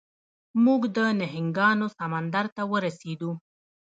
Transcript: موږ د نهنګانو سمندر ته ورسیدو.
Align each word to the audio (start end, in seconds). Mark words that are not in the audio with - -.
موږ 0.65 0.81
د 0.95 0.97
نهنګانو 1.19 1.87
سمندر 1.97 2.45
ته 2.55 2.63
ورسیدو. 2.71 3.31